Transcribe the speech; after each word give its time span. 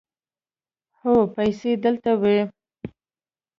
هو، 0.99 1.13
پیسې 1.35 1.71
دلته 1.83 2.11
وې 2.21 2.39